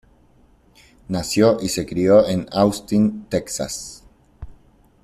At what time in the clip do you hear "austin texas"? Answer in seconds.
2.53-4.03